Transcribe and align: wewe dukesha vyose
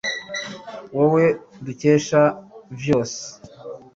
wewe 0.97 1.25
dukesha 1.65 2.21
vyose 2.79 3.23